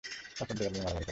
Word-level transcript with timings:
তারপর 0.37 0.55
দেয়াল 0.59 0.71
নিয়ে 0.73 0.81
মারামারি 0.85 0.93
করবে। 0.97 0.99